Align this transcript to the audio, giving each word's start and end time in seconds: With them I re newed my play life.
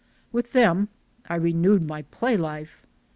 With 0.31 0.53
them 0.53 0.89
I 1.29 1.35
re 1.35 1.53
newed 1.53 1.85
my 1.85 2.01
play 2.01 2.35
life. 2.35 2.87